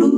[0.00, 0.08] Y'all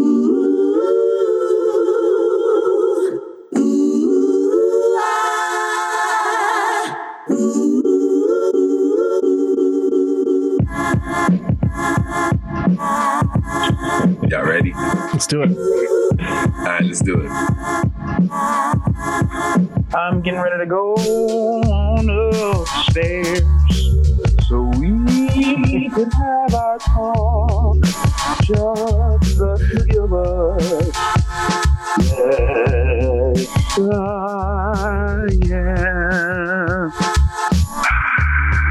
[14.44, 14.72] ready?
[15.12, 15.50] Let's do it.
[15.50, 16.16] All
[16.64, 17.28] right, let's do it.
[19.96, 23.42] I'm getting ready to go on upstairs
[24.46, 24.90] so we
[25.90, 26.78] can have our
[28.42, 30.92] just the three of us.
[31.98, 36.92] Yes, I am.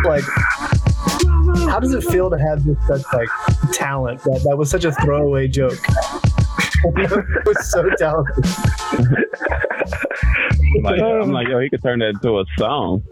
[0.03, 0.23] Like,
[1.69, 3.29] how does it feel to have this such like
[3.71, 4.21] talent?
[4.23, 5.73] That that was such a throwaway joke.
[6.83, 8.45] it was so talented.
[10.77, 13.03] I'm like, I'm like, yo, he could turn that into a song.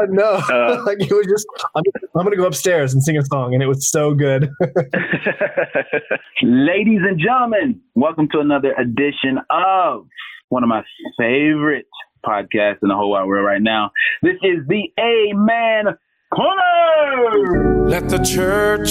[0.00, 0.82] Oh, no, Uh.
[0.86, 1.46] like it was just.
[1.74, 1.82] I'm,
[2.16, 4.50] I'm gonna go upstairs and sing a song, and it was so good.
[6.42, 10.06] Ladies and gentlemen, welcome to another edition of
[10.48, 10.82] one of my
[11.16, 11.86] favorite
[12.26, 13.92] podcasts in the whole wide world right now.
[14.22, 15.96] This is the Amen
[16.34, 17.88] Corner.
[17.88, 18.90] Let the church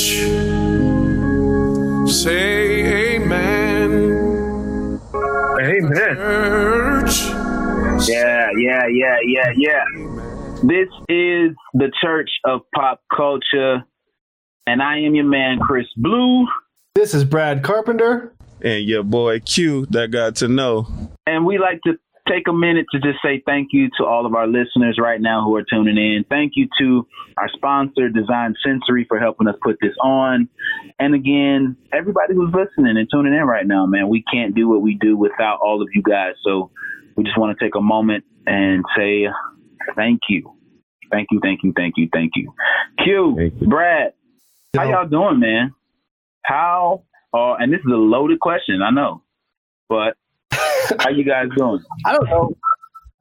[2.10, 5.02] say amen.
[5.62, 6.16] Amen.
[6.16, 7.30] Church.
[8.08, 10.09] Yeah, yeah, yeah, yeah, yeah.
[10.64, 13.86] This is the Church of Pop Culture,
[14.68, 16.48] and I am your man, Chris Blue.
[16.96, 18.34] This is Brad Carpenter.
[18.62, 20.86] And your boy Q that got to know.
[21.26, 21.94] And we like to
[22.28, 25.46] take a minute to just say thank you to all of our listeners right now
[25.46, 26.26] who are tuning in.
[26.30, 30.50] Thank you to our sponsor, Design Sensory, for helping us put this on.
[31.00, 34.82] And again, everybody who's listening and tuning in right now, man, we can't do what
[34.82, 36.34] we do without all of you guys.
[36.44, 36.70] So
[37.16, 39.28] we just want to take a moment and say
[39.96, 40.54] thank you.
[41.12, 42.54] Thank you, thank you, thank you, thank you.
[43.04, 43.68] Q, Thank you.
[43.68, 44.14] Brad,
[44.76, 45.74] how y'all doing, man?
[46.44, 49.24] How, uh, and this is a loaded question, I know,
[49.88, 50.16] but
[50.52, 51.84] how you guys doing?
[52.06, 52.56] I don't know.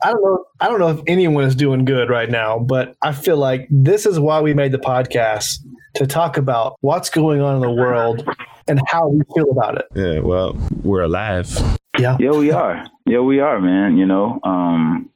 [0.03, 0.45] I don't know.
[0.61, 4.07] I don't know if anyone is doing good right now, but I feel like this
[4.07, 5.59] is why we made the podcast
[5.97, 8.25] to talk about what's going on in the world
[8.69, 9.87] and how we feel about it.
[9.97, 11.51] Yeah, well, we're alive.
[11.99, 12.17] Yeah.
[12.21, 12.87] Yeah, we are.
[13.07, 13.97] Yeah, we are, man.
[13.97, 15.11] You know, um,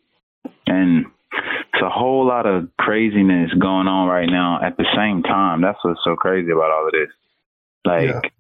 [0.67, 5.63] and it's a whole lot of craziness going on right now at the same time.
[5.63, 7.11] That's what's so crazy about all of this.
[7.85, 8.31] Like, Yeah.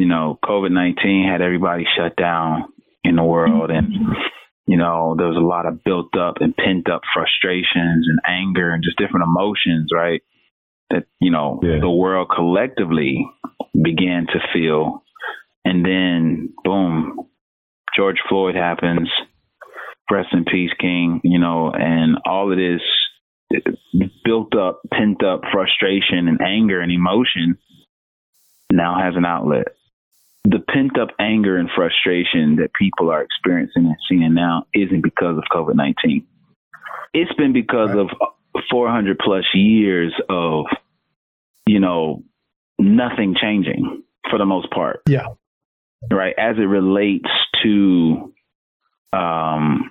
[0.00, 2.64] you know, COVID 19 had everybody shut down
[3.04, 3.70] in the world.
[3.70, 3.92] And,
[4.66, 8.70] you know, there was a lot of built up and pent up frustrations and anger
[8.72, 10.22] and just different emotions, right?
[10.90, 11.78] That, you know, Yeah.
[11.80, 13.26] the world collectively
[13.80, 15.02] began to feel.
[15.64, 17.28] And then, boom,
[17.96, 19.08] George Floyd happens.
[20.12, 21.20] Rest in peace, King.
[21.24, 22.82] You know, and all of this
[24.24, 27.58] built up, pent up frustration and anger and emotion
[28.70, 29.68] now has an outlet.
[30.44, 35.36] The pent up anger and frustration that people are experiencing and seeing now isn't because
[35.38, 36.26] of COVID 19.
[37.14, 38.08] It's been because of
[38.70, 40.66] 400 plus years of,
[41.66, 42.22] you know,
[42.78, 45.26] nothing changing for the most part Yeah.
[46.10, 47.28] right as it relates
[47.62, 48.32] to
[49.12, 49.90] um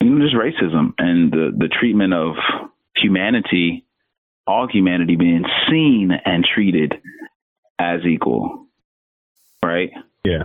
[0.00, 2.34] you know, just racism and the the treatment of
[2.96, 3.84] humanity
[4.46, 6.94] all humanity being seen and treated
[7.78, 8.66] as equal
[9.62, 9.90] right
[10.24, 10.44] Yeah.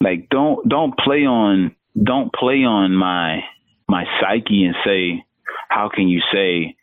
[0.00, 3.40] like don't don't play on don't play on my
[3.88, 5.24] my psyche and say
[5.68, 6.76] how can you say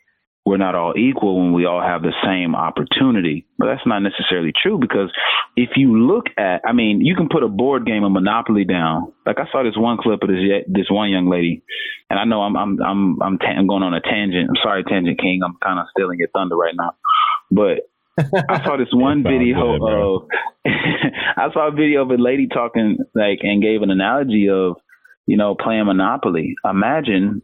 [0.49, 3.45] we're not all equal when we all have the same opportunity.
[3.59, 5.11] But that's not necessarily true because
[5.55, 9.13] if you look at i mean you can put a board game of monopoly down.
[9.27, 11.61] Like i saw this one clip of this this one young lady
[12.09, 14.49] and i know i'm i'm i'm i'm, ta- I'm going on a tangent.
[14.49, 15.41] I'm sorry tangent king.
[15.45, 16.95] I'm kind of stealing your thunder right now.
[17.51, 17.85] But
[18.49, 20.27] I saw this one video good, of
[20.65, 24.77] I saw a video of a lady talking like and gave an analogy of
[25.27, 26.55] you know playing Monopoly.
[26.65, 27.43] Imagine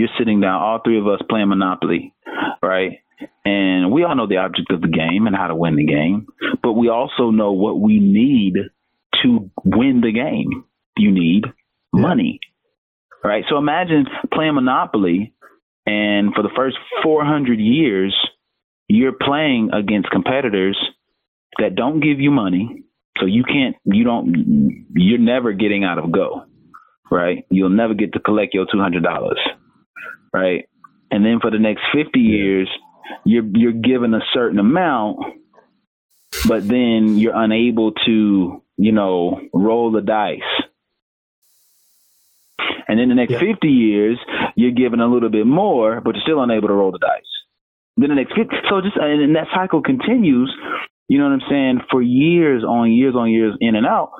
[0.00, 2.14] you're sitting down, all three of us playing Monopoly,
[2.62, 3.00] right?
[3.44, 6.26] And we all know the object of the game and how to win the game,
[6.62, 8.54] but we also know what we need
[9.22, 10.64] to win the game.
[10.96, 11.44] You need
[11.92, 12.40] money,
[13.22, 13.44] right?
[13.50, 15.34] So imagine playing Monopoly,
[15.84, 18.16] and for the first 400 years,
[18.88, 20.78] you're playing against competitors
[21.58, 22.84] that don't give you money.
[23.18, 26.44] So you can't, you don't, you're never getting out of go,
[27.10, 27.44] right?
[27.50, 29.02] You'll never get to collect your $200,
[30.32, 30.68] right?
[31.10, 32.68] And then for the next 50 years,
[33.24, 35.18] you're, you're given a certain amount,
[36.46, 40.40] but then you're unable to, you know, roll the dice.
[42.88, 43.40] And then the next Yeah.
[43.40, 44.18] 50 years,
[44.56, 47.22] you're given a little bit more, but you're still unable to roll the dice.
[47.96, 50.54] Then the next 50, so just, and that cycle continues.
[51.08, 54.12] you know what I'm saying, for years on years on years in and out.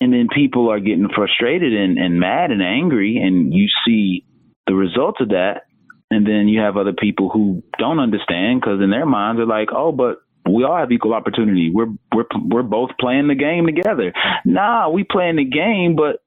[0.00, 4.24] And then people are getting frustrated and, and mad and angry, and you see
[4.66, 5.62] the results of that.
[6.10, 9.68] And then you have other people who don't understand because in their minds they're like,
[9.74, 10.18] oh, but
[10.48, 11.70] we all have equal opportunity.
[11.72, 14.12] We're we're we're both playing the game together.
[14.44, 16.22] Nah, we playing the game, but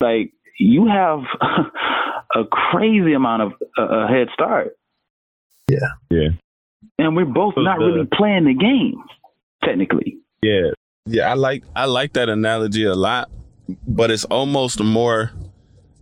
[0.00, 1.20] like you have
[2.34, 4.76] a crazy amount of uh, a head start.
[5.68, 5.78] Yeah.
[6.10, 6.28] Yeah.
[6.98, 9.02] And we're both So not the- really playing the game,
[9.64, 10.18] technically.
[10.42, 10.70] Yeah.
[11.06, 13.30] Yeah, I like I like that analogy a lot,
[13.88, 15.32] but it's almost more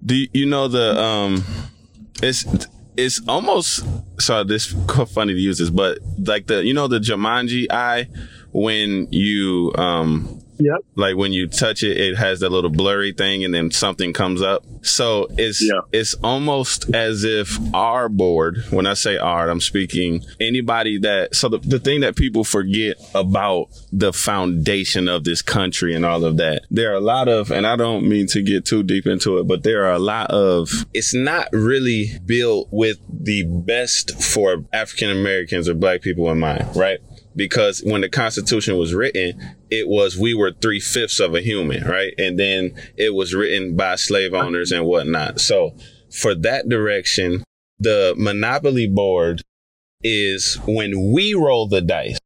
[0.05, 1.45] do you, you know the um
[2.23, 2.45] it's
[2.97, 3.85] it's almost
[4.21, 4.45] sorry.
[4.45, 4.67] this
[5.15, 8.09] funny to use this, but like the you know the Jumanji eye
[8.53, 10.85] when you um Yep.
[10.97, 14.43] like when you touch it, it has that little blurry thing, and then something comes
[14.43, 14.65] up.
[14.83, 15.81] So it's Yeah.
[15.93, 18.59] it's almost as if our board.
[18.71, 21.35] When I say art, I'm speaking anybody that.
[21.35, 26.25] So the, the thing that people forget about the foundation of this country and all
[26.25, 29.07] of that, there are a lot of, and I don't mean to get too deep
[29.07, 30.71] into it, but there are a lot of.
[30.95, 36.67] It's not really built with the best for African Americans or Black people in mind,
[36.77, 36.99] right?
[37.35, 41.85] Because when the Constitution was written, it was we were three fifths of a human,
[41.85, 42.13] right?
[42.19, 45.41] And then it was written by slave owners and whatnot.
[45.41, 45.75] So
[46.11, 47.45] for that direction,
[47.79, 49.43] the monopoly board
[50.03, 52.19] is when we roll the dice.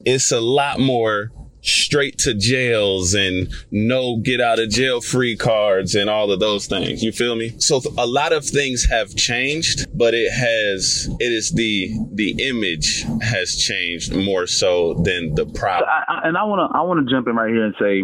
[0.00, 1.30] It's a lot more
[1.66, 6.66] straight to jails and no get out of jail free cards and all of those
[6.66, 7.02] things.
[7.02, 7.58] You feel me?
[7.58, 13.04] So a lot of things have changed, but it has it is the the image
[13.22, 17.28] has changed more so than the I, and I want to I want to jump
[17.28, 18.02] in right here and say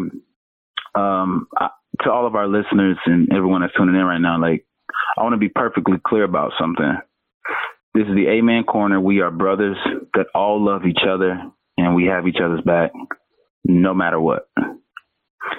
[0.94, 1.68] um, I,
[2.02, 4.66] to all of our listeners and everyone that's tuning in right now, like
[5.16, 6.98] I want to be perfectly clear about something.
[7.94, 9.00] This is the Amen Corner.
[9.00, 9.76] We are brothers
[10.14, 11.38] that all love each other
[11.76, 12.92] and we have each other's back,
[13.64, 14.48] no matter what.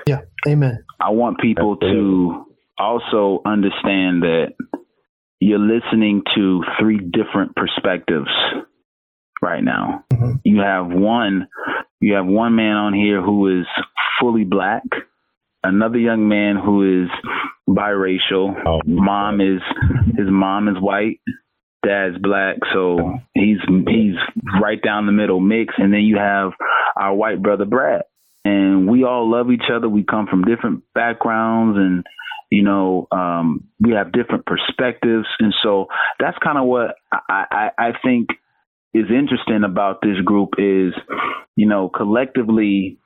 [0.08, 0.22] Yeah.
[0.48, 0.84] Amen.
[1.00, 2.46] I want people to
[2.78, 4.54] also understand that
[5.40, 8.30] you're listening to three different perspectives
[9.42, 10.04] right now.
[10.12, 10.40] Mhm.
[10.44, 11.48] You have one
[12.00, 13.66] you have one man on here who is
[14.20, 14.84] fully black,
[15.64, 17.10] another young man who is
[17.70, 18.54] biracial.
[18.66, 18.82] Oh.
[18.86, 19.62] Mom is
[20.18, 21.20] his mom is white,
[21.86, 23.58] dad's black, so he's
[23.88, 24.16] he's
[24.62, 26.52] right down the middle mix and then you have
[26.96, 28.04] our white brother Brad
[28.46, 29.88] and we all love each other.
[29.88, 32.04] We come from different backgrounds and
[32.54, 35.26] you know, um, we have different perspectives.
[35.40, 35.88] And so
[36.20, 38.30] that's kind of what I, I, I think
[38.94, 40.94] is interesting about this group is,
[41.56, 43.00] you know, collectively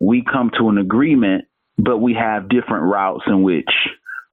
[0.00, 1.46] we come to an agreement,
[1.78, 3.70] but we have different routes in which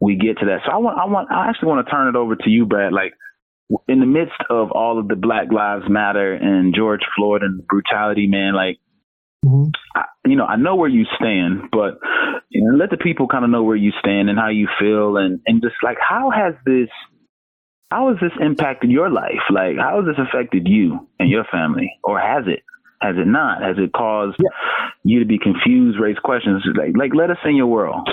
[0.01, 0.59] we get to that.
[0.65, 2.91] So I want, I want, I actually want to turn it over to you, Brad.
[2.91, 3.13] Like
[3.87, 8.27] in the midst of all of the Black Lives Matter and George Floyd and brutality,
[8.27, 8.77] man, like,
[9.45, 9.71] Mhm.
[9.95, 11.99] I, you know, I know where you stand, but
[12.49, 15.17] you know, let the people kind of know where you stand and how you feel,
[15.17, 16.89] and and just like how has this,
[17.91, 19.43] how has this impacted your life?
[19.49, 22.63] Like, how has this affected you and your family, or has it?
[23.01, 23.61] Has it not?
[23.61, 24.37] Has it caused
[25.03, 26.63] you to be confused, raise questions?
[26.75, 28.09] Like, like let us in your world.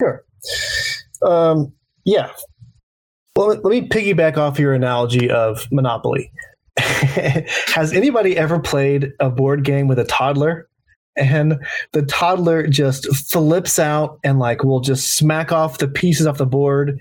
[0.00, 0.24] Sure.
[1.22, 1.72] Um,
[2.04, 2.30] yeah.
[3.36, 6.32] Well, let me piggyback off your analogy of Monopoly.
[6.78, 10.68] Has anybody ever played a board game with a toddler?
[11.16, 11.58] And
[11.92, 16.46] the toddler just flips out and like will just smack off the pieces off the
[16.46, 16.98] board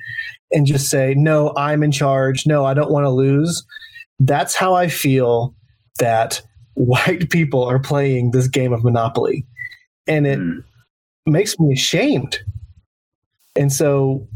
[0.51, 2.45] and just say, No, I'm in charge.
[2.45, 3.65] No, I don't want to lose.
[4.19, 5.53] That's how I feel
[5.99, 6.41] that
[6.75, 9.45] white people are playing this game of Monopoly.
[10.07, 10.63] And it Mm.
[11.25, 12.39] makes me ashamed.
[13.57, 14.27] And so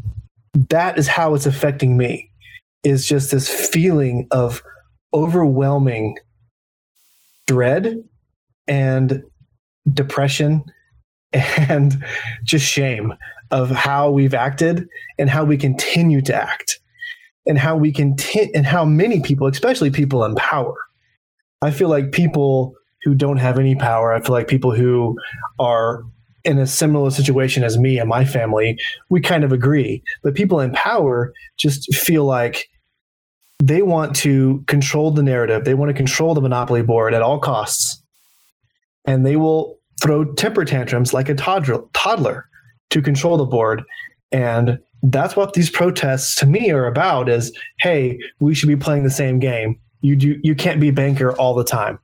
[0.53, 2.29] that is how it's affecting me
[2.83, 4.61] is just this feeling of
[5.13, 6.17] overwhelming
[7.47, 8.03] dread
[8.67, 9.23] and
[9.91, 10.63] depression
[11.33, 12.03] and
[12.43, 13.13] just shame
[13.51, 14.87] of how we've acted
[15.17, 16.79] and how we continue to act
[17.47, 20.75] and how we continue and how many people especially people in power.
[21.61, 25.17] I feel like people who don't have any power i feel like people who
[25.59, 26.03] are
[26.49, 28.77] in a similar situation as me and my family
[29.09, 30.01] we kind of agree.
[30.23, 32.69] But people in power just feel like
[33.59, 35.63] they want to control the narrative.
[35.63, 38.01] They want to control the monopoly board at all costs.
[39.05, 42.45] And they will throw temper tantrums like a toddler,
[42.89, 43.83] to control the board.
[44.31, 49.03] And that's what these protests to me are about is hey we should be playing
[49.03, 49.79] the same game.
[50.01, 51.99] You do you can't be banker all the time.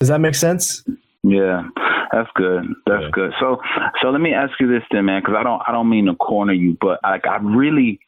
[0.00, 0.84] Does that make sense?
[1.22, 1.68] Yeah,
[2.14, 2.64] that's good.
[2.86, 3.10] That's Yeah.
[3.12, 3.32] good.
[3.40, 3.58] So,
[4.02, 6.16] so let me ask you this then, man, because I don't, I don't mean to
[6.16, 8.00] corner you, but like I really,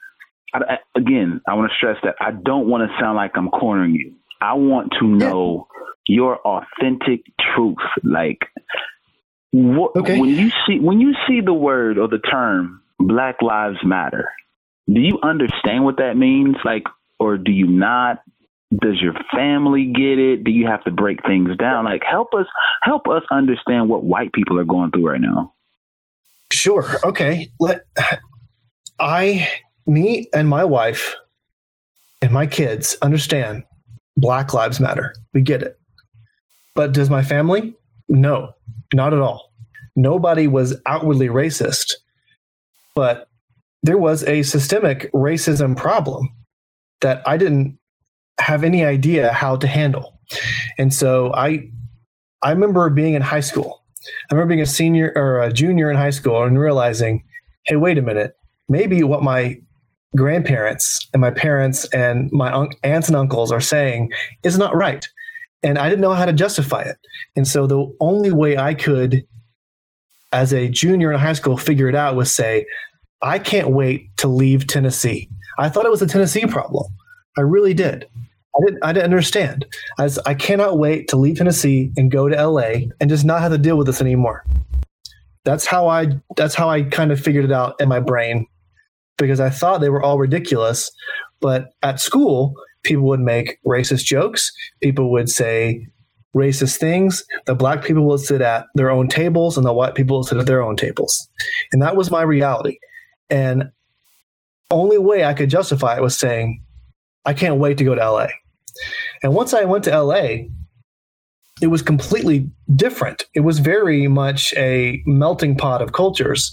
[0.55, 3.51] I, I- again, I want to stress that I don't want to sound like I'm
[3.51, 4.15] cornering you.
[4.43, 5.69] I want to know
[6.09, 7.23] your authentic
[7.55, 7.79] truth.
[8.05, 8.41] Like,
[9.53, 10.19] what Okay.
[10.19, 14.31] when you see when you see the word or the term Black Lives Matter,
[14.89, 16.57] do you understand what that means?
[16.65, 16.85] Like,
[17.21, 18.19] or do you not?
[18.73, 20.45] Does your family get it?
[20.45, 21.85] Do you have to break things down?
[21.85, 22.47] Like, help us
[22.83, 25.53] help us understand what white people are going through right now.
[26.53, 26.85] Sure.
[27.05, 27.49] Okay.
[27.61, 27.83] Let
[28.99, 29.49] I,
[29.87, 31.15] me, and my wife
[32.23, 33.63] and my kids understand
[34.17, 35.15] Black Lives Matter.
[35.33, 35.79] We get it.
[36.75, 37.75] But does my family?
[38.09, 38.53] No,
[38.95, 39.53] not at all.
[39.95, 41.95] Nobody was outwardly racist,
[42.95, 43.29] but
[43.83, 46.29] there was a systemic racism problem
[47.01, 47.79] that I didn't
[48.39, 50.19] have any idea how to handle.
[50.79, 51.71] And so I
[52.43, 53.83] I remember being in high school
[54.31, 57.25] I remember being a senior or a junior in high school and realizing,
[57.65, 58.37] hey, wait a minute,
[58.69, 59.59] maybe what my
[60.15, 64.11] grandparents and my parents and my un- aunts and uncles are saying
[64.43, 65.09] is not right.
[65.63, 66.97] And I didn't know how to justify it.
[67.35, 69.27] And so the only way I could,
[70.33, 72.67] as a junior in high school, figure it out was say,
[73.23, 75.29] I can't wait to leave Tennessee.
[75.59, 76.85] I thought it was a Tennessee problem.
[77.37, 78.07] I really did.
[78.57, 79.67] I didn't, I didn't understand.
[79.99, 83.53] As I cannot wait to leave Tennessee and go to LA and just not have
[83.53, 84.45] to deal with this anymore.
[85.45, 88.47] That's how I that's how I kind of figured it out in my brain
[89.19, 90.91] because I thought they were all ridiculous.
[91.41, 94.51] But at school, people would make racist jokes.
[94.83, 95.87] People would say
[96.35, 97.25] racist things.
[97.47, 100.39] The black people would sit at their own tables and the white people would sit
[100.39, 101.29] at their own tables.
[101.73, 102.79] And that was my reality.
[103.31, 103.71] And
[104.71, 106.63] only way I could justify it was saying,
[107.25, 108.29] I can't wait to go to LA.
[109.23, 110.47] And once I went to LA,
[111.63, 113.25] it was completely different.
[113.35, 116.53] It was very much a melting pot of cultures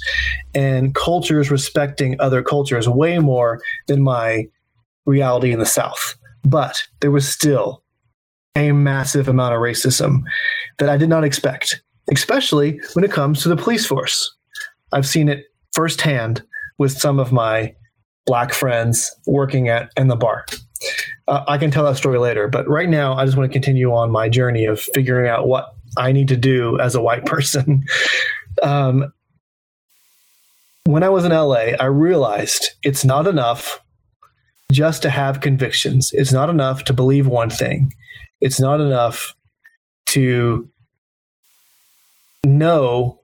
[0.56, 4.48] and cultures respecting other cultures way more than my
[5.06, 6.16] reality in the South.
[6.46, 7.84] But there was still
[8.56, 10.22] a massive amount of racism
[10.80, 14.34] that I did not expect, especially when it comes to the police force.
[14.94, 16.44] I've seen it firsthand
[16.78, 17.76] with some of my
[18.26, 20.46] black friends working at in the bar.
[21.28, 23.94] Uh, I can tell that story later, but right now I just want to continue
[23.94, 27.84] on my journey of figuring out what I need to do as a white person.
[28.62, 29.14] um,
[30.86, 33.80] when I was in LA, I realized it's not enough
[34.72, 36.12] just to have convictions.
[36.14, 37.94] It's not enough to believe one thing.
[38.42, 39.36] It's not enough
[40.08, 40.70] to
[42.46, 43.22] know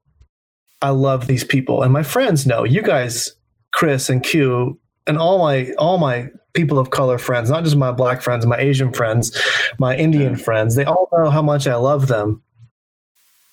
[0.81, 2.63] I love these people and my friends know.
[2.63, 3.33] You guys,
[3.73, 7.91] Chris and Q, and all my all my people of color friends, not just my
[7.91, 9.37] black friends, my Asian friends,
[9.79, 12.41] my Indian friends, they all know how much I love them.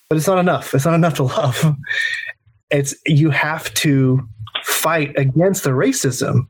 [0.09, 0.75] But it's not enough.
[0.75, 1.77] It's not enough to love.
[2.71, 4.27] It's you have to
[4.65, 6.47] fight against the racism.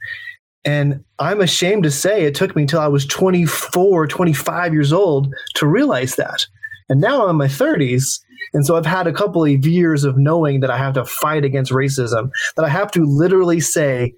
[0.65, 5.33] And I'm ashamed to say it took me until I was 24, 25 years old
[5.55, 6.47] to realize that.
[6.89, 8.21] And now I'm in my 30s.
[8.53, 11.45] And so I've had a couple of years of knowing that I have to fight
[11.45, 14.15] against racism, that I have to literally say,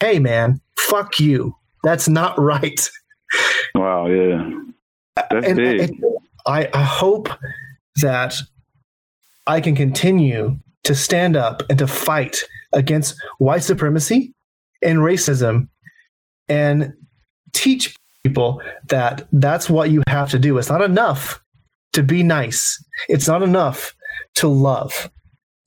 [0.00, 1.54] hey, man, fuck you.
[1.84, 2.88] That's not right.
[3.74, 4.50] Wow, yeah.
[5.30, 5.80] That's And big.
[5.80, 6.04] and
[6.46, 7.28] I, I hope
[8.02, 8.34] that
[9.46, 14.32] I can continue to stand up and to fight against white supremacy
[14.82, 15.68] and racism
[16.48, 16.92] and
[17.52, 20.58] teach people that that's what you have to do.
[20.58, 21.42] It's not enough
[21.94, 22.82] to be nice.
[23.08, 23.94] It's not enough
[24.36, 25.10] to love.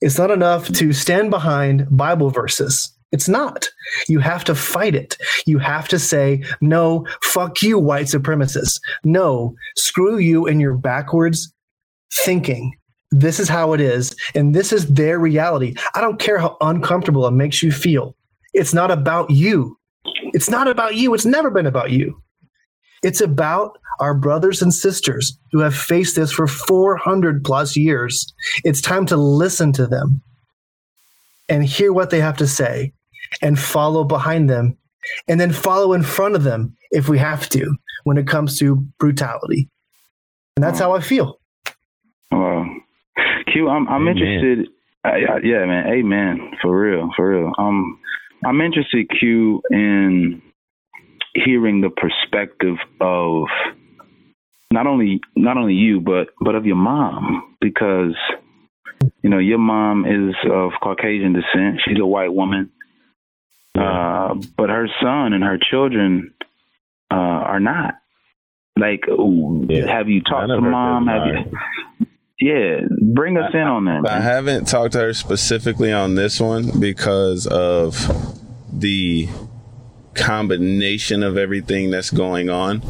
[0.00, 2.96] It's not enough to stand behind Bible verses.
[3.12, 3.68] It's not.
[4.08, 5.16] You have to fight it.
[5.46, 8.80] You have to say, no, fuck you, white supremacists.
[9.04, 11.52] No, screw you and your backwards
[12.14, 12.72] thinking.
[13.10, 14.14] This is how it is.
[14.34, 15.74] And this is their reality.
[15.94, 18.14] I don't care how uncomfortable it makes you feel.
[18.52, 19.76] It's not about you.
[20.32, 21.12] It's not about you.
[21.12, 22.22] It's never been about you.
[23.02, 28.32] It's about our brothers and sisters who have faced this for 400 plus years.
[28.62, 30.22] It's time to listen to them
[31.48, 32.92] and hear what they have to say
[33.42, 34.76] and follow behind them
[35.28, 38.76] and then follow in front of them if we have to when it comes to
[38.98, 39.68] brutality.
[40.56, 41.40] And that's how I feel.
[42.30, 42.66] Wow.
[43.52, 44.16] Q, I'm I'm Amen.
[44.16, 44.68] interested.
[45.04, 45.86] I, I, yeah, man.
[45.86, 46.52] Amen.
[46.60, 47.10] For real.
[47.16, 47.52] For real.
[47.58, 47.98] Um,
[48.44, 50.42] I'm interested, Q, in
[51.34, 53.44] hearing the perspective of
[54.72, 58.14] not only not only you, but but of your mom, because
[59.22, 61.80] you know your mom is of Caucasian descent.
[61.84, 62.70] She's a white woman,
[63.78, 66.32] uh, but her son and her children
[67.10, 67.94] uh, are not.
[68.78, 69.86] Like, ooh, Yeah.
[69.86, 71.06] have you talked to mom?
[71.06, 72.06] Have you?
[72.40, 72.80] Yeah,
[73.12, 74.00] bring us in on that.
[74.08, 74.22] I man.
[74.22, 77.96] haven't talked to her specifically on this one because of
[78.72, 79.28] the
[80.14, 82.82] combination of everything that's going on.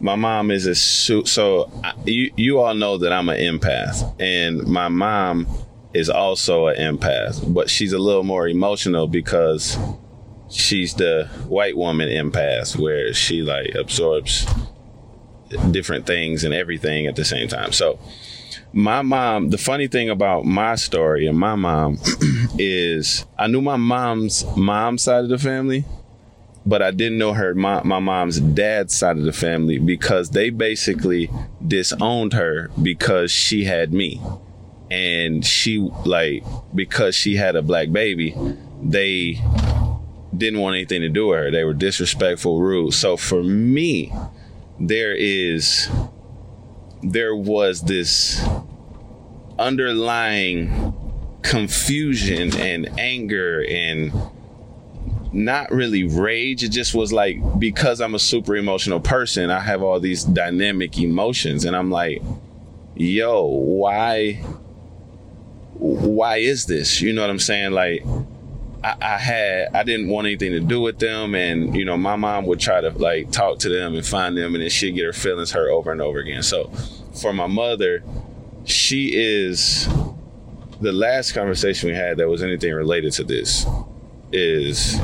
[0.00, 4.14] my mom is a su- so I, you you all know that I'm an empath,
[4.20, 5.46] and my mom
[5.94, 9.78] is also an empath, but she's a little more emotional because
[10.50, 14.46] she's the white woman empath, where she like absorbs
[15.70, 17.72] different things and everything at the same time.
[17.72, 17.98] So
[18.72, 21.98] my mom, the funny thing about my story and my mom
[22.58, 25.84] is I knew my mom's mom's side of the family,
[26.64, 30.50] but I didn't know her my, my mom's dad's side of the family because they
[30.50, 31.30] basically
[31.66, 34.20] disowned her because she had me.
[34.90, 38.36] And she like because she had a black baby,
[38.82, 39.40] they
[40.36, 41.50] didn't want anything to do with her.
[41.50, 42.94] They were disrespectful, rude.
[42.94, 44.12] So for me,
[44.78, 45.88] there is
[47.02, 48.44] there was this
[49.58, 50.94] underlying
[51.42, 54.12] confusion and anger and
[55.32, 56.62] not really rage.
[56.62, 60.98] It just was like because I'm a super emotional person, I have all these dynamic
[60.98, 62.22] emotions, and I'm like,
[62.94, 64.34] yo, why?
[65.74, 67.00] Why is this?
[67.00, 67.72] You know what I'm saying?
[67.72, 68.04] Like,
[68.82, 72.16] I, I had I didn't want anything to do with them, and you know, my
[72.16, 75.04] mom would try to like talk to them and find them, and then she'd get
[75.04, 76.42] her feelings hurt over and over again.
[76.42, 76.70] So,
[77.20, 78.02] for my mother,
[78.64, 79.88] she is
[80.80, 83.66] the last conversation we had that was anything related to this
[84.32, 84.98] is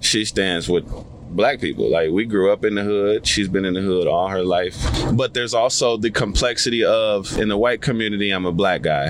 [0.00, 0.84] she stands with
[1.30, 1.90] black people.
[1.90, 3.26] Like we grew up in the hood.
[3.26, 4.76] She's been in the hood all her life.
[5.12, 9.08] But there's also the complexity of in the white community, I'm a black guy.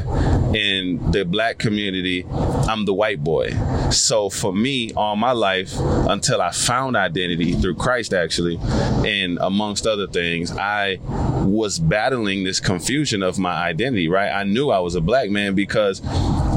[0.54, 2.24] In the black community,
[2.68, 3.50] I'm the white boy.
[3.90, 8.58] So for me, all my life, until I found identity through Christ, actually,
[9.06, 10.98] and amongst other things, I
[11.44, 14.30] was battling this confusion of my identity, right?
[14.30, 16.00] I knew I was a black man because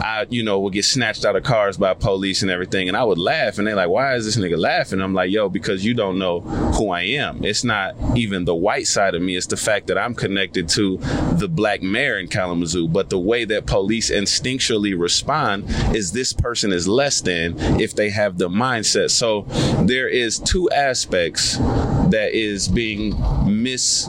[0.01, 2.87] I, you know, would get snatched out of cars by police and everything.
[2.87, 5.01] And I would laugh and they're like, why is this nigga laughing?
[5.01, 7.43] I'm like, yo, because you don't know who I am.
[7.43, 9.35] It's not even the white side of me.
[9.35, 10.97] It's the fact that I'm connected to
[11.33, 12.87] the black mayor in Kalamazoo.
[12.87, 15.65] But the way that police instinctually respond
[15.95, 19.11] is this person is less than if they have the mindset.
[19.11, 19.41] So
[19.85, 24.07] there is two aspects that is being mis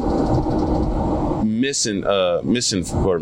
[1.45, 3.21] missing uh missing or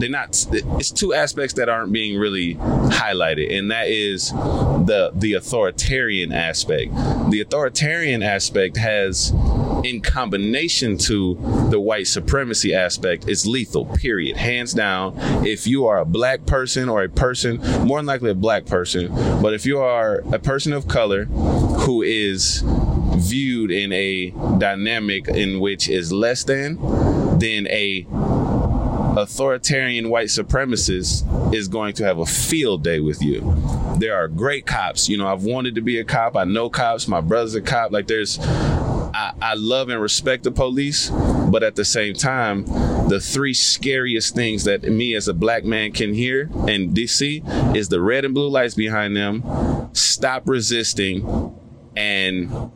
[0.00, 4.32] they're not it's two aspects that aren't being really highlighted and that is
[4.86, 6.92] the the authoritarian aspect.
[7.30, 9.32] The authoritarian aspect has
[9.84, 11.34] in combination to
[11.70, 14.36] the white supremacy aspect is lethal period.
[14.36, 15.14] Hands down
[15.46, 19.08] if you are a black person or a person more than likely a black person
[19.40, 22.62] but if you are a person of color who is
[23.16, 26.78] viewed in a dynamic in which is less than
[27.38, 28.06] then a
[29.20, 33.40] authoritarian white supremacist is going to have a field day with you.
[33.98, 35.08] There are great cops.
[35.08, 36.36] You know, I've wanted to be a cop.
[36.36, 37.08] I know cops.
[37.08, 37.92] My brother's a cop.
[37.92, 38.38] Like there's
[39.12, 42.64] I, I, love and respect the police, but at the same time,
[43.08, 47.88] the three scariest things that me as a black man can hear and DC is
[47.88, 49.42] the red and blue lights behind them,
[49.92, 51.58] stop resisting,
[51.96, 52.70] and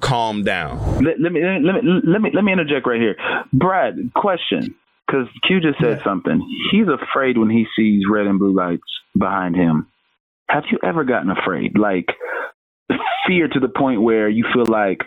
[0.00, 0.78] calm down.
[1.02, 3.16] Let, let, me let me let me let me interject right here,
[3.52, 4.12] Brad.
[4.14, 4.74] Question,
[5.08, 6.04] because Q just said yeah.
[6.04, 6.40] something.
[6.70, 8.82] He's afraid when he sees red and blue lights
[9.18, 9.88] behind him.
[10.48, 12.06] Have you ever gotten afraid, like
[13.26, 15.00] fear to the point where you feel like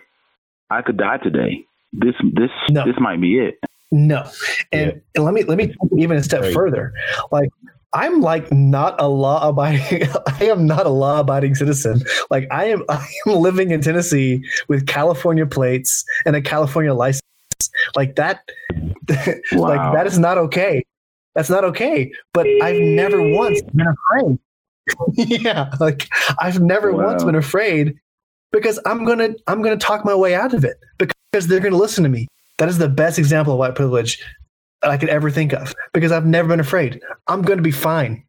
[0.69, 1.65] I could die today?
[1.93, 2.85] This this no.
[2.85, 3.55] this might be it.
[3.91, 4.23] No,
[4.71, 4.97] and, yeah.
[5.15, 6.53] and let me let me even a step right.
[6.53, 6.93] further.
[7.31, 7.49] Like
[7.93, 10.07] I'm like not a law abiding.
[10.27, 12.01] I am not a law abiding citizen.
[12.29, 12.83] Like I am.
[12.89, 17.21] I am living in Tennessee with California plates and a California license.
[17.95, 18.41] Like that.
[19.51, 19.67] Wow.
[19.67, 20.83] like that is not okay.
[21.35, 22.11] That's not okay.
[22.33, 24.39] But I've never once been afraid.
[25.41, 26.07] yeah, like
[26.39, 27.07] I've never wow.
[27.07, 27.95] once been afraid
[28.51, 32.03] because I'm gonna I'm gonna talk my way out of it because they're gonna listen
[32.03, 32.27] to me.
[32.57, 34.23] That is the best example of white privilege
[34.81, 37.01] that I could ever think of because I've never been afraid.
[37.27, 38.23] I'm going to be fine.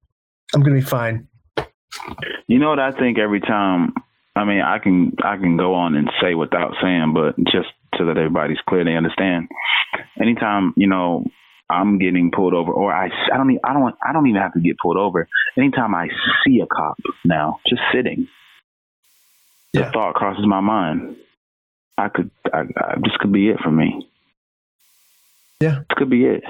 [0.55, 1.27] I'm going to be fine.
[2.47, 3.93] You know what I think every time.
[4.35, 8.07] I mean, I can I can go on and say without saying, but just so
[8.07, 9.49] that everybody's clear, they understand.
[10.21, 11.25] Anytime you know
[11.71, 14.55] I'm getting pulled over, or I I don't even, I don't I don't even have
[14.55, 15.29] to get pulled over.
[15.57, 16.09] Anytime I
[16.45, 18.29] see a cop now, just sitting,
[19.73, 19.87] yeah.
[19.87, 21.17] the thought crosses my mind.
[21.99, 24.09] I could I, I, this could be it for me.
[25.61, 26.43] Yeah, this could be it.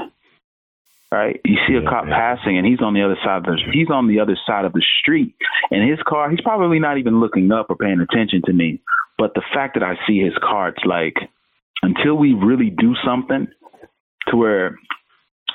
[1.11, 1.39] Right?
[1.45, 3.91] You see a yeah, cop passing, and he's on the other side of the he's
[3.91, 5.35] on the other side of the street,
[5.71, 6.31] and his car.
[6.31, 8.81] He's probably not even looking up or paying attention to me.
[9.23, 11.15] But the fact that I see his cards, like
[11.81, 13.47] until we really do something
[14.27, 14.77] to where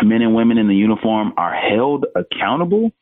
[0.01, 2.93] men and women in the uniform are held accountable,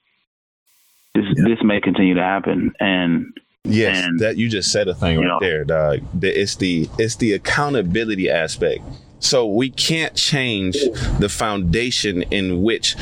[1.14, 1.44] this yeah.
[1.50, 2.74] this may continue to happen.
[2.80, 3.28] And
[3.64, 5.38] Yes, And- that you just said a thing right know.
[5.40, 6.00] there, dog.
[6.20, 8.82] The- It's the it's the accountability aspect.
[9.20, 10.78] So we can't change
[11.20, 12.96] the foundation in which.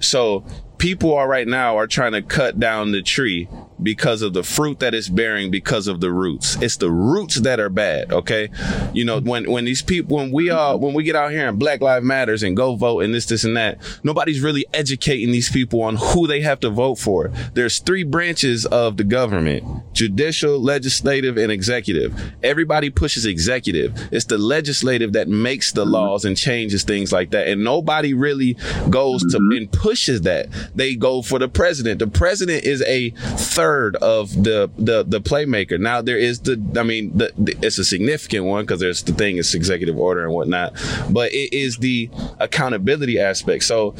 [0.00, 0.46] So
[0.82, 3.48] people are right now are trying to cut down the tree
[3.80, 6.56] because of the fruit that it's bearing because of the roots.
[6.60, 8.12] It's the roots that are bad.
[8.12, 8.50] Okay,
[8.92, 11.58] you know when when these people when we uh when we get out here and
[11.58, 15.50] Black Lives Matters and go vote and this this and that, nobody's really educating these
[15.50, 17.30] people on who they have to vote for.
[17.54, 22.20] There's three branches of the government: judicial, legislative, and executive.
[22.42, 24.08] Everybody pushes executive.
[24.12, 28.56] It's the legislative that makes the laws and changes things like that, and nobody really
[28.90, 30.48] goes to and pushes that.
[30.74, 31.98] They go for the president.
[31.98, 35.78] The president is a third of the the the playmaker.
[35.78, 39.12] Now there is the I mean the, the- it's a significant one because there's the
[39.12, 40.74] thing is executive order and whatnot,
[41.10, 43.64] but it is the accountability aspect.
[43.64, 43.94] So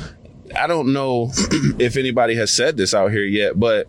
[0.59, 1.31] I don't know
[1.79, 3.89] if anybody has said this out here yet, but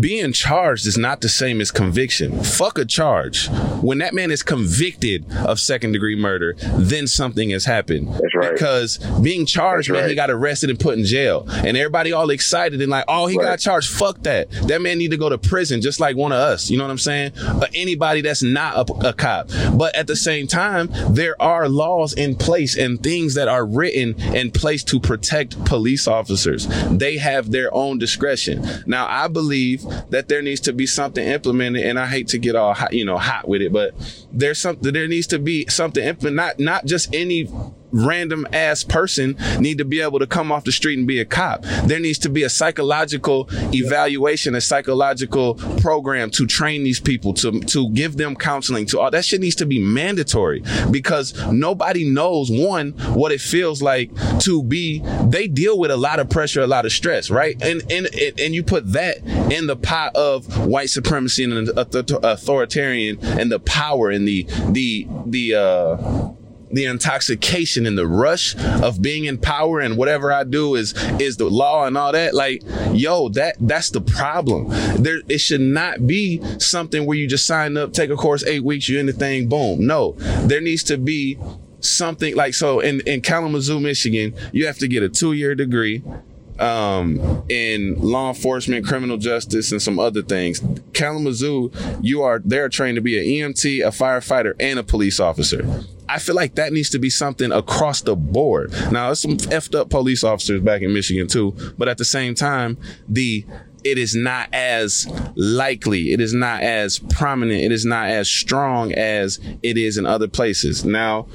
[0.00, 2.42] being charged is not the same as conviction.
[2.42, 3.48] Fuck a charge.
[3.80, 8.08] When that man is convicted of second degree murder, then something has happened.
[8.08, 8.52] That's right.
[8.52, 11.46] Because being charged, That's man, he got arrested and put in jail.
[11.48, 13.90] And everybody all excited and like, oh, he got charged.
[13.90, 14.50] Fuck that.
[14.68, 16.70] That man need to go to prison just like one of us.
[16.70, 17.32] You know what I'm saying?
[17.60, 19.50] Or anybody that's not a, a cop.
[19.76, 24.20] But at the same time, there are laws in place and things that are written
[24.34, 26.66] in place to protect police officers.
[26.90, 28.66] They have their own discretion.
[28.86, 29.73] Now, I believe
[30.10, 33.04] that there needs to be something implemented, and I hate to get all hot, you
[33.04, 33.94] know, hot with it, but
[34.32, 34.92] there's something.
[34.92, 36.36] There needs to be something implemented.
[36.36, 37.48] Not not just any
[37.94, 41.24] random ass person need to be able to come off the street and be a
[41.24, 41.62] cop.
[41.84, 47.60] There needs to be a psychological evaluation, a psychological program to train these people, to
[47.60, 52.50] to give them counseling, to all that shit needs to be mandatory because nobody knows
[52.50, 56.66] one what it feels like to be they deal with a lot of pressure, a
[56.66, 57.60] lot of stress, right?
[57.62, 59.18] And and and you put that
[59.52, 65.54] in the pot of white supremacy and authoritarian and the power and the the the
[65.54, 66.33] uh
[66.74, 71.36] the intoxication and the rush of being in power and whatever I do is is
[71.36, 72.34] the law and all that.
[72.34, 74.68] Like, yo, that that's the problem.
[75.02, 78.64] There, it should not be something where you just sign up, take a course, eight
[78.64, 79.86] weeks, you in the thing, boom.
[79.86, 80.12] No,
[80.46, 81.38] there needs to be
[81.80, 82.80] something like so.
[82.80, 86.02] In in Kalamazoo, Michigan, you have to get a two year degree
[86.58, 90.62] um, in law enforcement, criminal justice, and some other things.
[90.92, 95.84] Kalamazoo, you are they're trained to be an EMT, a firefighter, and a police officer.
[96.08, 98.72] I feel like that needs to be something across the board.
[98.92, 102.34] Now, there's some effed up police officers back in Michigan too, but at the same
[102.34, 102.76] time,
[103.08, 103.44] the
[103.84, 108.92] it is not as likely, it is not as prominent, it is not as strong
[108.92, 110.84] as it is in other places.
[110.84, 111.26] Now,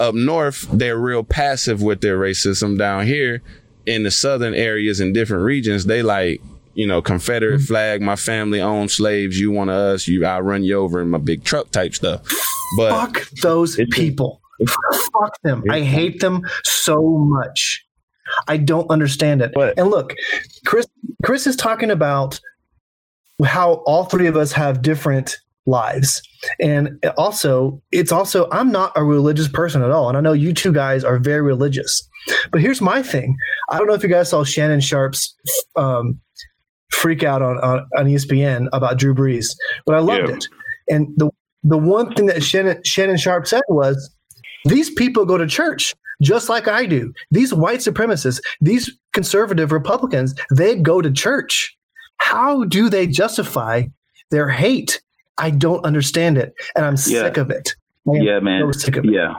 [0.00, 2.78] up north, they're real passive with their racism.
[2.78, 3.42] Down here
[3.86, 6.40] in the southern areas and different regions, they like,
[6.74, 7.66] you know, Confederate mm-hmm.
[7.66, 11.18] flag, my family owned slaves, you want us, you I'll run you over in my
[11.18, 12.22] big truck type stuff.
[12.76, 14.40] But Fuck those people.
[14.66, 15.64] Fuck them.
[15.70, 17.84] I hate them so much.
[18.48, 19.52] I don't understand it.
[19.54, 20.14] But- and look,
[20.66, 20.86] Chris
[21.22, 22.40] Chris is talking about
[23.44, 26.20] how all three of us have different lives.
[26.60, 30.08] And also, it's also I'm not a religious person at all.
[30.08, 32.06] And I know you two guys are very religious.
[32.52, 33.36] But here's my thing.
[33.70, 35.34] I don't know if you guys saw Shannon Sharpe's
[35.76, 36.18] um,
[36.92, 39.46] freak out on, on, on ESPN about Drew Brees,
[39.86, 40.36] but I loved Yeah.
[40.36, 40.44] it.
[40.88, 41.30] And the
[41.62, 44.14] the one thing that Shannon, Shannon Sharpe said was,
[44.66, 47.12] these people go to church just like I do.
[47.30, 51.74] These white supremacists, these conservative Republicans, they go to church.
[52.18, 53.84] How do they justify
[54.30, 55.00] their hate?
[55.38, 57.22] I don't understand it, and I'm Yeah.
[57.24, 57.74] sick of it.
[58.08, 58.62] I am Yeah, man.
[58.72, 59.10] so sick of it.
[59.12, 59.34] Yeah,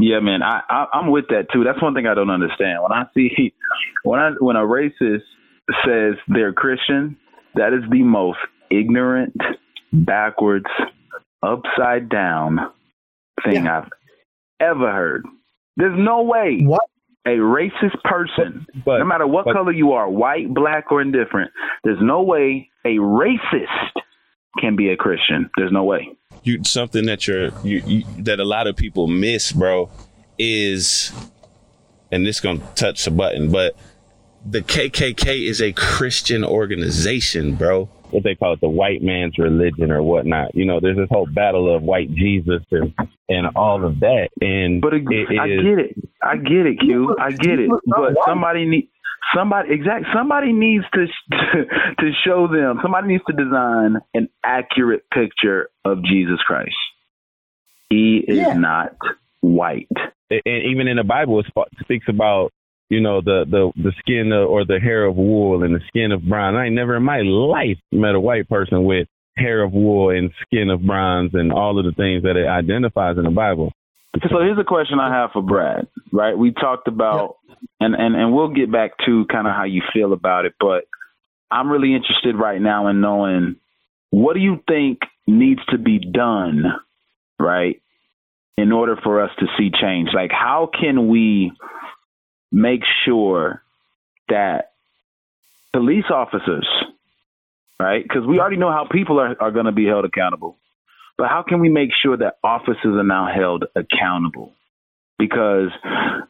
[0.00, 0.42] yeah, man.
[0.42, 1.64] I, I I'm with that too.
[1.64, 2.78] That's one thing I don't understand.
[2.82, 3.52] When I see
[4.04, 5.22] when I when a racist
[5.84, 7.16] says they're Christian,
[7.54, 8.38] that is the most
[8.70, 9.36] ignorant,
[9.92, 10.66] backwards,
[11.42, 12.58] upside down
[13.44, 13.88] thing I've
[14.60, 15.24] ever heard.
[15.76, 16.82] There's no way What?
[17.26, 21.50] a racist person, but no matter what but- color you are, white, black, or indifferent,
[21.82, 23.90] there's no way a racist
[24.60, 25.50] can be a Christian.
[25.56, 26.08] There's no way.
[26.42, 29.90] you something that you're you, you that a lot of people miss, bro,
[30.38, 31.12] is
[32.12, 33.76] and this gonna touch the button, but
[34.46, 37.86] the KKK is a Christian organization, bro.
[38.10, 40.54] What they call it, the white man's religion or whatnot.
[40.54, 42.94] You know, there's this whole battle of white Jesus and
[43.28, 44.28] and all of that.
[44.40, 46.08] And But it, it I is- get it.
[46.22, 47.16] I get it, Q.
[47.18, 47.70] I get it.
[47.86, 48.88] But somebody need
[49.36, 51.06] somebody exact somebody needs to
[52.00, 52.78] to show them.
[52.82, 56.74] Somebody needs to design an accurate picture of Jesus Christ.
[57.90, 58.54] He is Yeah.
[58.54, 58.96] not
[59.40, 59.88] white.
[60.30, 61.46] and even in the Bible, it
[61.80, 62.50] speaks about
[62.90, 66.12] you know the the the skin of, or the hair of wool and the skin
[66.12, 66.56] of bronze.
[66.56, 70.30] I ain't never in my life met a white person with hair of wool and
[70.42, 73.72] skin of bronze and all of the things that it identifies in the Bible.
[74.22, 75.88] So here's a question I have for Brad.
[76.12, 77.36] Right, we talked about,
[77.80, 80.84] and and and we'll get back to kind of how you feel about it, but
[81.50, 83.56] I'm really interested right now in knowing
[84.10, 86.64] what do you think needs to be done,
[87.38, 87.80] right,
[88.56, 90.10] in order for us to see change.
[90.14, 91.52] Like, how can we
[92.52, 93.62] make sure
[94.28, 94.70] that
[95.72, 96.68] police officers,
[97.80, 98.02] right?
[98.02, 100.56] Because we already know how people are, are going to be held accountable.
[101.16, 104.52] But how can we make sure that officers are now held accountable?
[105.18, 105.70] Because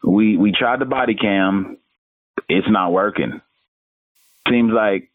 [0.02, 1.78] we we tried the body cam,
[2.48, 3.40] it's not working.
[4.48, 5.10] Seems like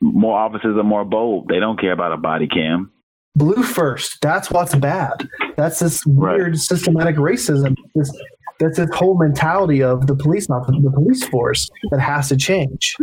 [0.00, 1.48] more officers are more bold.
[1.48, 2.90] They don't care about a body cam.
[3.36, 4.18] Blue first.
[4.22, 5.28] That's what's bad.
[5.56, 6.56] That's this weird Right.
[6.56, 7.76] systematic racism.
[7.94, 8.10] This
[8.58, 12.96] that's this whole mentality of the police, not the police force, that has to change.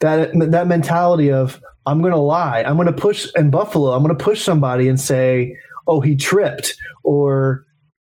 [0.00, 2.62] That that mentality of I'm going to lie.
[2.66, 3.92] I'm going to push in Buffalo.
[3.92, 7.64] I'm going to push somebody and say, "Oh, he tripped," or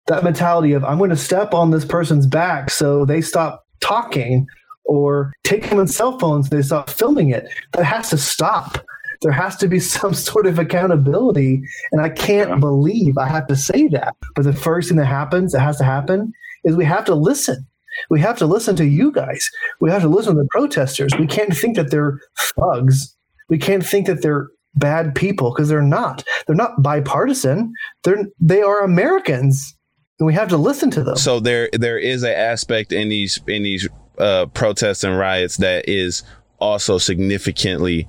[0.06, 4.46] that mentality of I'm going to step on this person's back so they stop talking,
[4.84, 6.50] or take them on cell phones.
[6.50, 7.48] They stop filming it.
[7.74, 8.78] That has to stop.
[9.22, 11.62] There has to be some sort of accountability,
[11.92, 12.56] and I can't Yeah.
[12.56, 14.14] believe I have to say that.
[14.34, 16.32] But the first thing that happens, that has to happen,
[16.64, 17.66] is we have to listen.
[18.10, 19.50] We have to listen to you guys.
[19.80, 21.12] We have to listen to the protesters.
[21.18, 22.20] We can't think that they're
[22.56, 23.14] thugs.
[23.48, 26.22] We can't think that they're bad people because they're not.
[26.46, 27.72] They're not bipartisan.
[28.04, 29.74] They're they are Americans,
[30.18, 31.16] and we have to listen to them.
[31.16, 35.88] So there there is an aspect in these in these uh, protests and riots that
[35.88, 36.22] is
[36.60, 38.08] also significantly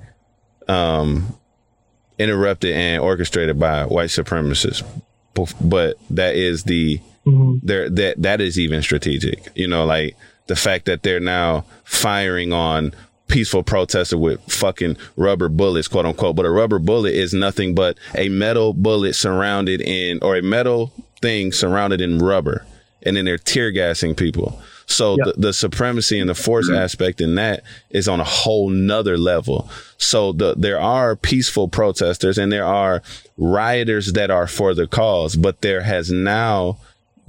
[0.67, 1.35] um,
[2.17, 4.83] interrupted and orchestrated by white supremacists.
[5.61, 7.59] But that is the Mhm.
[7.63, 9.47] there that that is even strategic.
[9.55, 10.15] You know, like
[10.47, 12.93] the fact that they're now firing on
[13.29, 16.35] peaceful protester with fucking rubber bullets, quote unquote.
[16.35, 20.91] But a rubber bullet is nothing but a metal bullet surrounded in, or a metal
[21.21, 22.65] thing surrounded in rubber.
[23.03, 24.61] And then they're tear gassing people.
[24.85, 25.25] So Yep.
[25.35, 26.79] the, the supremacy and the force mm-hmm.
[26.79, 29.69] aspect in that is on a whole nother level.
[29.97, 33.03] So the, there are peaceful protesters and there are
[33.37, 36.79] rioters that are for the cause, but there has now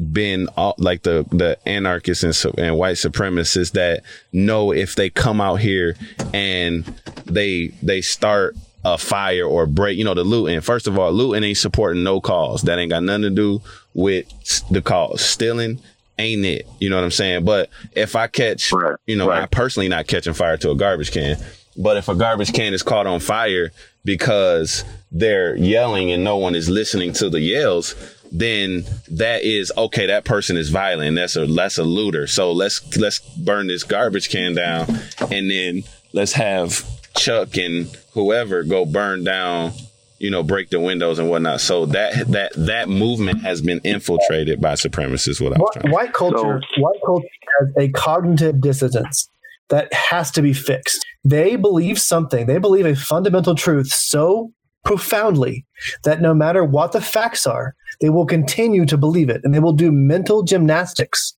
[0.01, 5.41] been all, like the the anarchists and, and white supremacists that know if they come
[5.41, 5.97] out here
[6.33, 6.85] and
[7.27, 10.61] they they start a fire or break, you know, the looting.
[10.63, 12.63] First of all, looting ain't supporting no cause.
[12.63, 13.61] That ain't got nothing to do
[13.93, 14.27] with
[14.71, 15.21] the cause.
[15.21, 15.81] Stealing
[16.19, 16.67] ain't it.
[16.79, 17.45] You know what I'm saying?
[17.45, 19.43] But if I catch, Right, you know, right.
[19.43, 21.37] I personally not catching fire to a garbage can.
[21.77, 23.71] But if a garbage can is caught on fire
[24.05, 27.95] because they're yelling and no one is listening to the yells,
[28.31, 30.07] then that is okay.
[30.07, 31.17] That person is violent.
[31.17, 32.27] That's a that's a looter.
[32.27, 34.87] So let's let's burn this garbage can down,
[35.31, 36.85] and then let's have
[37.17, 39.73] Chuck and whoever go burn down.
[40.19, 41.61] You know, break the windows and whatnot.
[41.63, 45.41] So that that that movement has been infiltrated by supremacists.
[45.41, 45.85] What I was White, trying.
[45.85, 47.29] to white culture, white culture
[47.61, 49.31] has a cognitive dissonance
[49.71, 51.05] that has to be fixed.
[51.25, 52.47] They believe something.
[52.47, 54.53] They believe a fundamental truth so
[54.85, 55.65] profoundly
[56.05, 59.61] that no matter what the facts are, they will continue to believe it, and they
[59.61, 61.35] will do mental gymnastics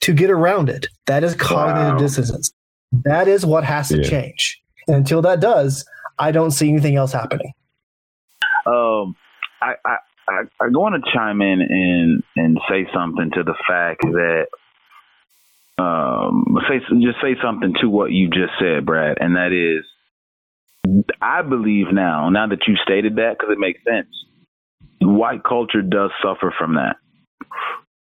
[0.00, 0.86] to get around it.
[1.06, 1.98] That is cognitive Wow.
[1.98, 2.52] dissonance.
[3.04, 4.08] That is what has to Yeah.
[4.08, 4.60] change.
[4.86, 5.84] And until that does,
[6.18, 7.52] I don't see anything else happening.
[8.66, 9.16] Um,
[9.60, 9.96] I, I,
[10.28, 14.46] I, I want to chime in and and say something to the fact that
[15.78, 19.84] um, say just say something to what you just said, Brad, and that is,
[21.20, 24.08] I believe now, now that you stated that, because it makes sense.
[25.00, 26.96] White culture does suffer from that,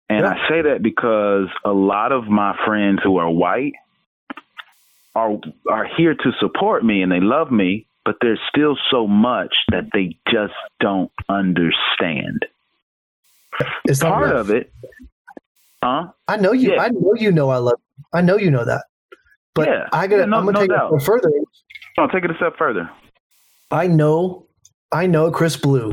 [0.08, 3.72] and I say that because a lot of my friends who are white
[5.14, 5.38] are
[5.70, 9.84] are here to support me and they love me, but there's still so much that
[9.92, 12.44] they just don't understand.
[13.84, 14.40] It's not Part enough.
[14.40, 14.72] of it,
[15.82, 16.08] huh?
[16.26, 16.72] I know you.
[16.74, 16.82] Yeah.
[16.82, 17.78] I know you know I love.
[17.98, 18.04] You.
[18.12, 18.84] I know you know that.
[19.54, 19.86] But Yeah.
[19.92, 20.22] I gotta.
[20.22, 20.92] Yeah, no- I'm gonna no take doubt.
[20.94, 21.30] it further.
[21.98, 22.90] No, take it a step further.
[23.70, 24.46] I know,
[24.92, 25.92] I know Chris Blue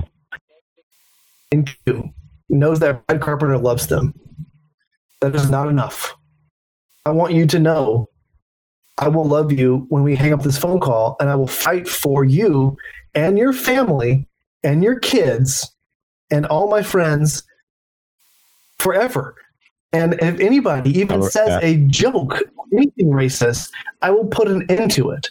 [1.51, 2.09] in Q
[2.49, 4.13] knows that Brad Carpenter loves them.
[5.21, 6.15] That is not enough.
[7.05, 8.09] I want you to know
[8.97, 11.87] I will love you when we hang up this phone call and I will fight
[11.87, 12.77] for you
[13.13, 14.27] and your family
[14.63, 15.71] and your kids
[16.31, 17.43] and all my friends
[18.79, 19.35] forever.
[19.93, 22.39] And if anybody even says a joke,
[22.73, 25.29] anything racist, I will put an end to it.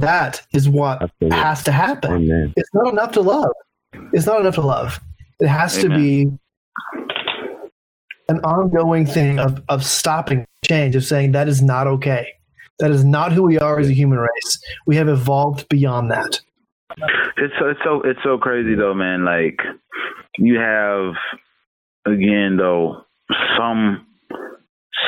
[0.00, 1.38] That is what Absolutely.
[1.38, 2.12] has to happen.
[2.12, 2.52] Amen.
[2.56, 3.52] It's not enough to love.
[4.12, 5.00] It's not enough to love.
[5.40, 6.30] It has to be
[8.28, 12.26] an ongoing thing of, of stopping change, of saying that is not okay.
[12.80, 14.58] That is not who we are as a human race.
[14.86, 16.40] We have evolved beyond that.
[17.36, 19.24] It's so it's so it's so crazy though, man.
[19.24, 19.58] Like
[20.38, 21.14] you have
[22.04, 23.04] again though
[23.56, 24.06] some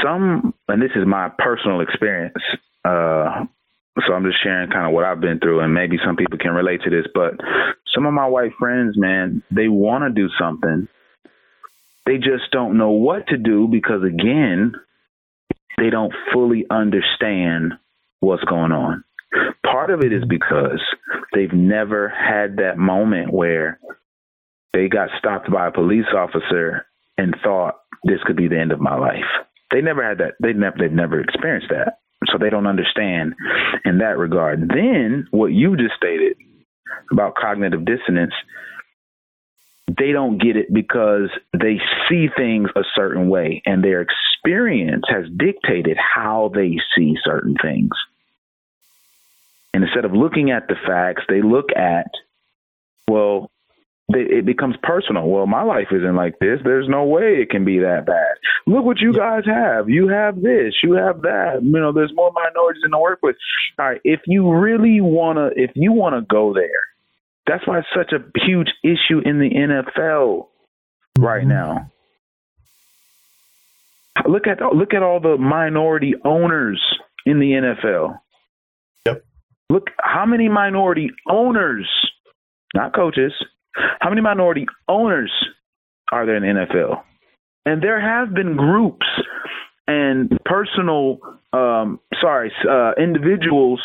[0.03, 2.35] some and this is my personal experience.
[2.85, 3.47] Uh
[4.07, 6.53] so I'm just sharing kind of what I've been through and maybe some people can
[6.53, 7.35] relate to this, but
[7.95, 10.89] some of my white friends, man, they want to do something.
[12.05, 14.75] They just don't know what to do because again,
[15.79, 17.75] they don't fully understand
[18.21, 19.05] what's going on.
[19.65, 20.81] Part of it is because
[21.35, 23.81] they've never had that moment where
[24.73, 26.87] they got stopped by a police officer
[27.19, 29.25] and thought this could be the end of my life.
[29.73, 30.35] They never had that.
[30.41, 31.99] They never they've never experienced that.
[32.31, 33.35] So they don't understand
[33.85, 34.69] in that regard.
[34.69, 36.37] Then what you just stated
[37.13, 38.33] about cognitive dissonance,
[39.87, 45.27] they don't get it because they see things a certain way and their experience has
[45.37, 47.91] dictated how they see certain things.
[49.73, 52.11] And instead of looking at the facts, they look at,
[53.09, 53.51] well,
[54.09, 55.27] it becomes personal.
[55.29, 56.61] Well, my life isn't like this.
[56.63, 58.37] There's no way it can be that bad.
[58.67, 59.89] Look what you guys have.
[59.89, 60.75] You have this.
[60.83, 61.59] You have that.
[61.63, 63.35] You know, there's more minorities in the workplace.
[63.79, 64.01] All right.
[64.05, 66.69] If you really wanna, if you wanna go there,
[67.49, 70.47] that's why it's such a huge issue in the NFL
[71.19, 71.49] right Mm-hmm.
[71.49, 71.91] now.
[74.27, 76.83] Look at look at all the minority owners
[77.27, 78.19] in the NFL.
[79.05, 79.25] Yep.
[79.69, 81.89] Look how many minority owners,
[82.75, 83.33] not coaches,
[84.01, 85.33] how many minority owners
[86.13, 87.03] are there in the NFL?
[87.65, 89.07] And there have been groups
[89.89, 91.19] and personal,
[91.53, 93.81] um, sorry, uh, individuals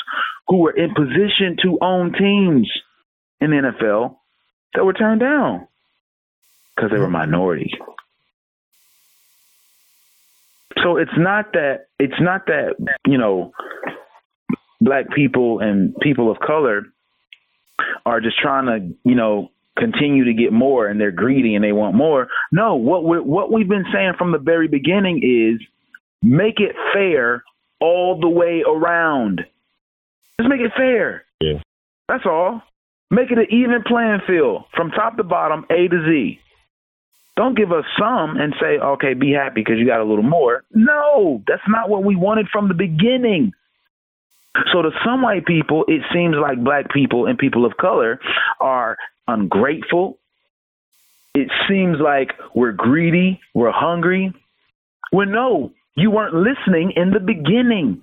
[0.47, 2.71] who were in position to own teams
[3.39, 4.15] in the NFL
[4.73, 5.67] that were turned down
[6.75, 7.71] because they were minority.
[10.83, 12.75] So it's not that it's not that
[13.05, 13.51] you know
[14.79, 16.83] black people and people of color
[18.05, 19.51] are just trying to you know
[19.81, 22.27] continue to get more and they're greedy and they want more.
[22.51, 25.65] No, what we what we've been saying from the very beginning is
[26.21, 27.43] make it fair
[27.79, 29.41] all the way around.
[30.39, 31.25] Just make it fair.
[31.41, 31.61] Yeah.
[32.07, 32.61] That's all.
[33.09, 36.39] Make it an even playing field from top to bottom, A to Z.
[37.35, 40.63] Don't give us some and say, okay, be happy because you got a little more.
[40.71, 43.53] No, that's not what we wanted from the beginning.
[44.71, 48.19] So to some white people, it seems like black people and people of color
[48.59, 50.17] are ungrateful.
[51.33, 54.33] It seems like we're greedy, we're hungry.
[55.13, 58.01] Well, no, you weren't listening in the beginning.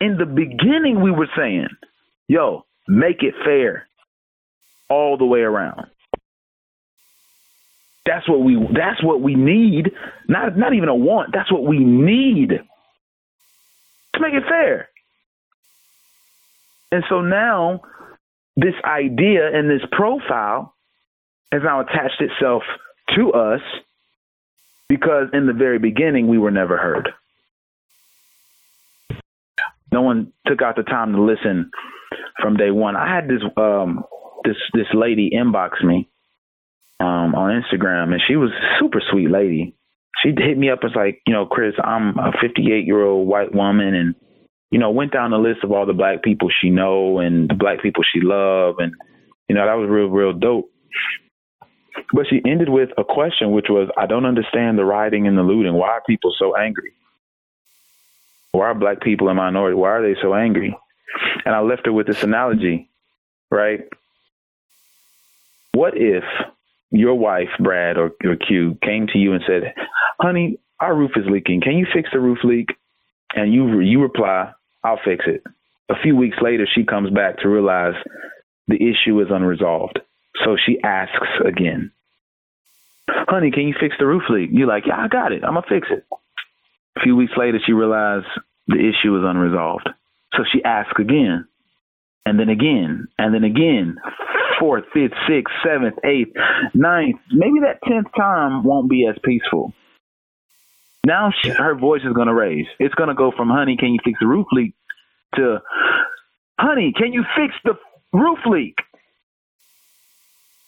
[0.00, 1.68] In the beginning, we were saying,
[2.28, 3.88] yo, make it fair
[4.90, 5.86] all the way around.
[8.04, 9.90] That's what we that's what we need.
[10.28, 14.87] Not not even a want, that's what we need to make it fair.
[16.90, 17.82] And so now
[18.56, 20.74] this idea and this profile
[21.52, 22.62] has now attached itself
[23.16, 23.60] to us
[24.88, 27.10] because in the very beginning we were never heard.
[29.92, 31.70] No one took out the time to listen
[32.40, 32.96] from day one.
[32.96, 34.04] I had this um
[34.44, 36.08] this this lady inbox me
[37.00, 39.74] um on Instagram and she was a super sweet lady.
[40.22, 43.54] She hit me up as like, you know, Chris, I'm a 58 year old white
[43.54, 44.14] woman and
[44.70, 47.54] you know, went down the list of all the black people she know and the
[47.54, 48.92] black people she love and
[49.48, 50.70] you know, that was real, real dope.
[52.12, 55.42] But she ended with a question which was, I don't understand the rioting and the
[55.42, 55.72] looting.
[55.74, 56.92] Why are people so angry?
[58.52, 59.74] Why are black people and minority?
[59.74, 60.76] Why are they so angry?
[61.44, 62.90] And I left her with this analogy,
[63.50, 63.80] right?
[65.72, 66.24] What if
[66.90, 69.74] your wife, Brad or, or Q, came to you and said,
[70.20, 71.60] honey, our roof is leaking.
[71.60, 72.68] Can you fix the roof leak?
[73.34, 74.52] And you you reply,
[74.84, 75.42] I'll fix it.
[75.90, 77.94] A few weeks later, she comes back to realize
[78.66, 79.98] the issue is unresolved.
[80.44, 81.90] So she asks again,
[83.08, 84.50] honey, can you fix the roof leak?
[84.52, 85.42] You're like, yeah, I got it.
[85.44, 86.04] I'm going to fix it.
[86.96, 88.26] A few weeks later, she realized
[88.66, 89.88] the issue is unresolved.
[90.34, 91.48] So she asks again,
[92.26, 93.96] and then again, and then again,
[94.60, 96.32] fourth, fifth, sixth, seventh, eighth,
[96.74, 97.16] ninth.
[97.32, 99.72] Maybe that tenth time won't be as peaceful.
[101.08, 102.66] Now she, her voice is going to raise.
[102.78, 104.74] It's going to go from, honey, can you fix the roof leak
[105.36, 105.62] to,
[106.60, 107.78] honey, can you fix the
[108.12, 108.74] roof leak?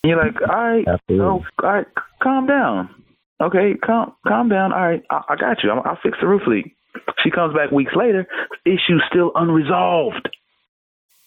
[0.03, 1.27] And you're like, all right, Absolutely.
[1.27, 1.87] oh, all right,
[2.23, 2.89] calm down.
[3.39, 4.73] Okay, calm, calm down.
[4.73, 5.71] All right, I, I got you.
[5.71, 6.75] I'll, I'll fix the roof leak.
[7.23, 8.27] She comes back weeks later,
[8.65, 10.27] issue still unresolved,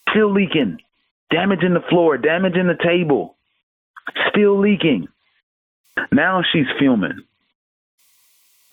[0.09, 0.79] still leaking,
[1.29, 3.35] damaging the floor, damaging the table,
[4.31, 5.07] still leaking.
[6.11, 7.21] Now she's fuming.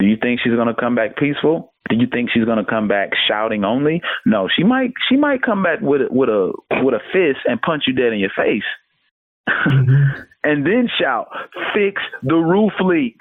[0.01, 1.73] Do you think she's going to come back peaceful?
[1.91, 4.01] Do you think she's gonna come back shouting only?
[4.25, 4.93] No, she might.
[5.09, 6.53] She might come back with a, with a
[6.85, 8.63] with a fist and punch you dead in your face,
[9.49, 10.27] Mhm.
[10.45, 11.29] and then shout,
[11.75, 13.21] "Fix the roof leak."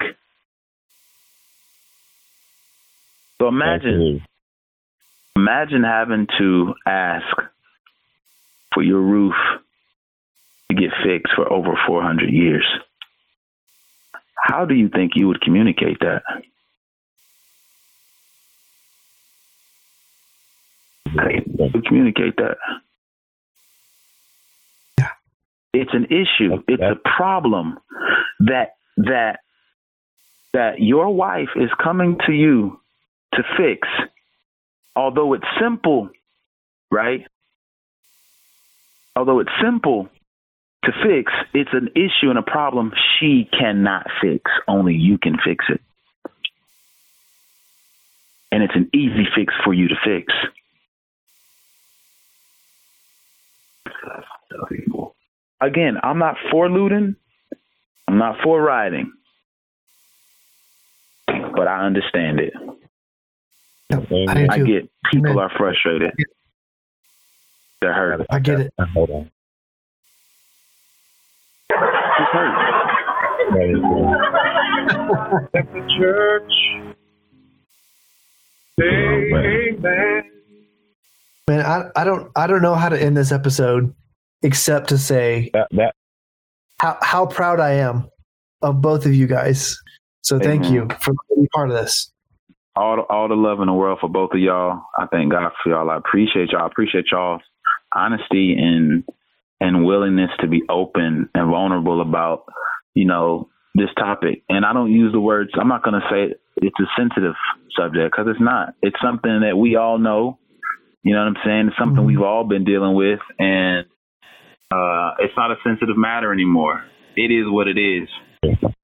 [3.38, 4.22] So imagine,
[5.34, 7.26] imagine having to ask
[8.72, 9.34] for your roof
[10.70, 12.66] to get fixed for over 400 years.
[14.36, 16.22] How do you think you would communicate that?
[21.14, 22.56] Do communicate that?
[24.98, 25.08] Yeah.
[25.72, 26.62] It's an issue.
[26.68, 27.78] It's a problem
[28.40, 29.40] that that
[30.52, 32.80] that your wife is coming to you
[33.34, 33.88] to fix.
[34.96, 36.10] Although it's simple,
[36.90, 37.26] right?
[39.14, 40.08] Although it's simple
[40.84, 44.50] to fix, it's an issue and a problem she cannot fix.
[44.66, 45.80] Only you can fix it.
[48.52, 50.32] And it's an easy fix for you to fix.
[55.60, 57.16] Again, I'm not for looting.
[58.08, 59.12] I'm not for rioting.
[61.26, 62.52] But I understand it.
[63.92, 65.38] I I get people Amen.
[65.38, 66.12] are frustrated.
[67.80, 68.26] They're hurt.
[68.30, 68.72] I get it.
[68.94, 69.30] Hold on.
[71.70, 72.54] It's hurt.
[73.52, 75.50] That is good.
[75.54, 76.52] Let the church
[78.82, 80.30] amen.
[81.48, 83.94] Man, I, I don't I don't know how to end this episode
[84.42, 85.94] except to say That, that
[86.80, 88.08] how, how proud I am
[88.62, 89.76] of both of you guys.
[90.22, 92.10] So thank you for being part of this.
[92.76, 94.82] all the, all the love in the world for both of y'all.
[94.98, 95.90] I thank God for y'all.
[95.90, 96.62] I appreciate y'all.
[96.62, 97.42] I appreciate y'all's
[97.94, 99.04] honesty and
[99.62, 102.44] and willingness to be open and vulnerable about
[102.94, 104.42] you know this topic.
[104.48, 105.50] And I don't use the words.
[105.60, 107.34] I'm not going to say it's a sensitive
[107.78, 108.74] subject because it's not.
[108.82, 110.38] It's something that we all know.
[111.02, 111.68] You know what I'm saying?
[111.68, 112.06] It's something Mhm.
[112.06, 113.86] we've all been dealing with, and
[114.72, 116.84] uh, it's not a sensitive matter anymore.
[117.16, 118.08] It is what it is.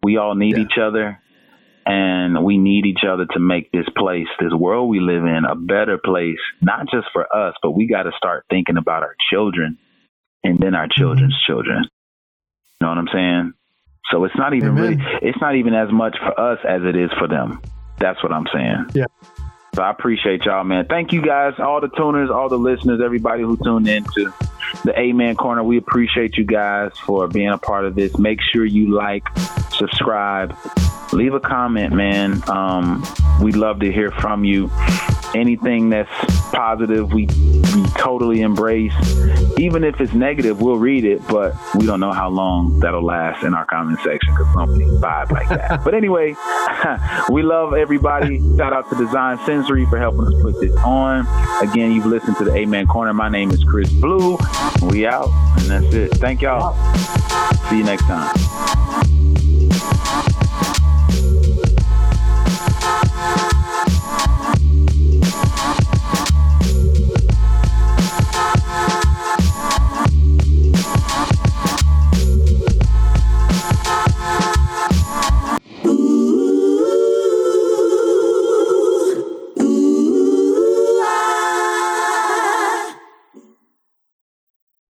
[0.03, 0.65] We all need Yeah.
[0.65, 1.21] each other
[1.87, 5.55] and we need each other to make this place, this world we live in, a
[5.55, 9.79] better place, not just for us, but we got to start thinking about our children
[10.43, 11.85] and then our children's children.
[11.85, 13.53] You know what I'm saying?
[14.11, 14.83] So it's not even Amen.
[14.83, 17.61] really, it's not even as much for us as it is for them.
[17.99, 18.87] That's what I'm saying.
[18.95, 19.07] Yeah.
[19.75, 20.87] So I appreciate y'all, man.
[20.89, 24.33] Thank you guys, all the tuners, all the listeners, everybody who tuned in to
[24.85, 25.63] the Amen Corner.
[25.63, 28.19] We appreciate you guys for being a part of this.
[28.19, 29.27] Make sure you like,
[29.71, 30.57] subscribe,
[31.13, 32.43] leave a comment, man.
[32.49, 33.05] Um,
[33.43, 34.71] we'd love to hear from you.
[35.35, 36.11] Anything that's
[36.51, 38.95] positive, we, we totally embrace.
[39.59, 43.45] Even if it's negative, we'll read it, but we don't know how long that'll last
[43.45, 45.81] in our comment section because nobody vibe like that.
[45.85, 46.35] but anyway,
[47.31, 48.39] we love everybody.
[48.57, 51.27] Shout out to Design Sensory for helping us put this on.
[51.63, 53.15] Again, you've listened to the Amen Corner.
[53.15, 54.39] My name is Chris Blue.
[54.83, 56.15] We out, and that's it.
[56.15, 56.75] Thank y'all.
[57.69, 58.66] See you next time.